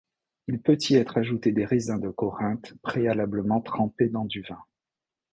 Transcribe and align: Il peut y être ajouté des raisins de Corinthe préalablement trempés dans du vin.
Il 0.47 0.59
peut 0.59 0.79
y 0.89 0.95
être 0.95 1.19
ajouté 1.19 1.51
des 1.51 1.63
raisins 1.63 1.99
de 1.99 2.09
Corinthe 2.09 2.73
préalablement 2.81 3.61
trempés 3.61 4.09
dans 4.09 4.25
du 4.25 4.41
vin. 4.41 4.57